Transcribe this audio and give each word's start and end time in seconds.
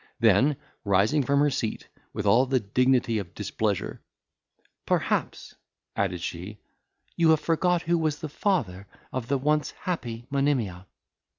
Then, 0.19 0.55
rising 0.83 1.21
from 1.21 1.41
her 1.41 1.51
seat, 1.51 1.87
with 2.11 2.25
all 2.25 2.47
the 2.47 2.59
dignity 2.59 3.19
of 3.19 3.35
displeasure, 3.35 4.01
"Perhaps," 4.87 5.53
added 5.95 6.21
she, 6.21 6.57
"you 7.15 7.29
have 7.29 7.39
forgot 7.39 7.83
who 7.83 7.99
was 7.99 8.17
the 8.17 8.27
father 8.27 8.87
of 9.13 9.27
the 9.27 9.37
once 9.37 9.69
happy 9.69 10.25
Monimia." 10.31 10.87